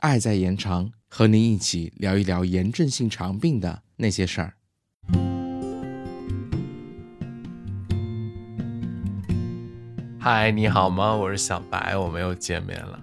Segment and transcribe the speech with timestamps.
[0.00, 4.54] 爱在延长，和您一起聊一聊炎症性肠病的那些事儿。
[10.18, 11.14] 嗨，你好吗？
[11.14, 13.02] 我是小白，我们又见面了。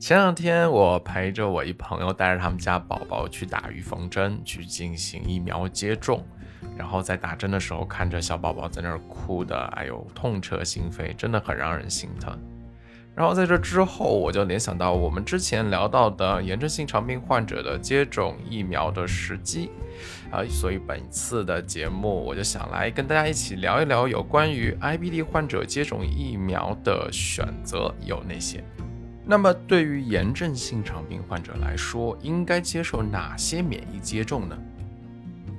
[0.00, 6.26] 前两天我陪着我一朋友，带着他们家宝宝去打预防针，去进行疫苗接种。
[6.76, 12.36] 然后在打针的时候，看着小宝宝在那儿哭的，哎呦，痛彻心扉，真的很让人心疼。
[13.14, 19.70] 然后在这之后，我就联想到我们之前聊到的炎症性肠病患者的接种疫苗的时机，
[20.30, 28.64] 啊，所以本次的节目我就想来跟大家一起聊一聊有关于 IBD 患者接种疫苗的选择有哪些。
[29.26, 34.56] 那么对于炎症性肠病患者来说，应该接受哪些免疫接种呢？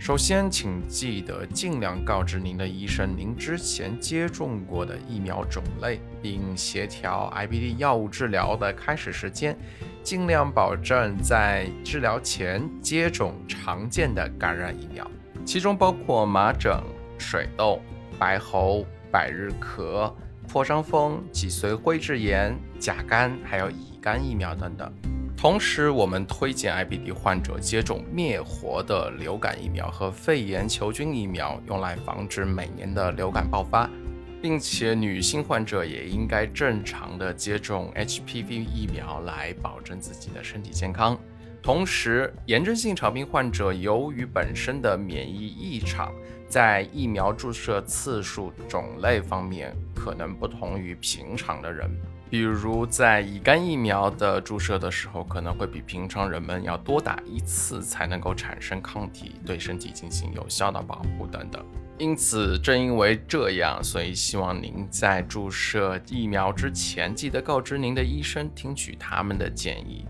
[0.03, 9.57] 首先，请记得尽量告知您的医生您之前接种过的疫苗种类，并协调 IBD 药物治疗的开始时间，
[10.03, 15.09] 尽量保证在治疗前接种常见的感染疫苗，
[15.45, 16.77] 其中包括麻疹、
[17.17, 17.81] 水痘、
[18.19, 20.13] 白喉、百日咳、
[20.49, 25.12] 破伤风、脊髓灰质炎、甲肝，还有乙肝疫苗等等。
[25.43, 33.89] 同时，我们推荐 IBD 患者接种灭活的流感疫苗和肺炎球菌疫苗，用来防止每年的流感爆发，
[34.41, 41.19] 并且女性患者也应该正常的接种 HPV 疫苗来保证自己的身体健康。
[41.63, 46.13] 同时，炎症性肠病患者由于本身的免疫异常，
[46.45, 51.89] 在疫苗注射次数、种类方面可能不同于平常的人。
[52.29, 61.63] 比如在乙肝疫苗的注射的时候，可能会比平常人们要多打一次才能够产生抗体，对身体进行有效的保护等等。
[61.97, 70.03] 因此，正因为这样，所以希望您在注射疫苗之前，记得告知您的医生，听取他们的建议，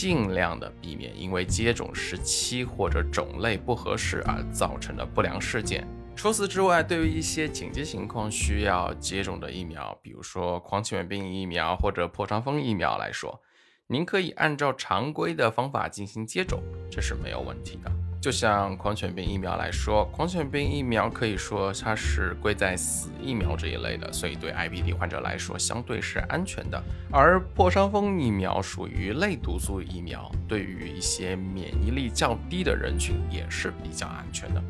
[0.00, 5.86] 尽量的避免因为接种时期或者种类不合适而造成的不良事件。
[6.16, 13.42] 除此之外，对于一些紧急情况需要接种的疫苗，比如说狂犬病疫苗或者破伤风疫苗来说，
[13.88, 17.92] 您可以按照常规的方法进行接种，这是没有问题的。
[18.20, 26.82] 就像狂犬病疫苗来说，狂犬病疫苗可以说它是归在死疫苗这一类的，所以对 IBD 患者来说相对是安全的。
[27.10, 34.62] 而破伤风疫苗属于类毒素疫苗，对于一些免疫力较低的人群也是比较安全的。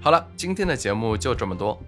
[0.00, 1.78] 好了，今天的节目就这么多。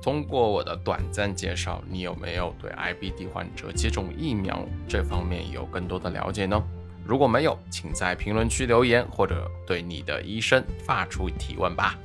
[0.00, 6.62] 通过我的短暂介绍，你有没有对 IBD 患者接种疫苗这方面有更多的了解呢？
[7.06, 11.98] 如果没有，请在评论区留言，或者对你的医生发出提问吧。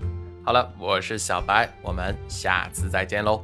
[0.44, 3.44] 好了，我是小白，我们下次再见喽。